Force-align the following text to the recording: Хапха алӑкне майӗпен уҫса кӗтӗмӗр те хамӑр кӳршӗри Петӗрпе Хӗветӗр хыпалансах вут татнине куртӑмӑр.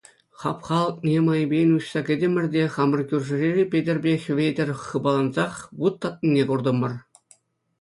Хапха 0.43 0.75
алӑкне 0.83 1.17
майӗпен 1.25 1.69
уҫса 1.77 1.99
кӗтӗмӗр 2.07 2.45
те 2.55 2.63
хамӑр 2.75 3.01
кӳршӗри 3.11 3.63
Петӗрпе 3.75 4.13
Хӗветӗр 4.25 4.69
хыпалансах 4.87 5.53
вут 5.83 5.95
татнине 6.07 6.43
куртӑмӑр. 6.55 6.93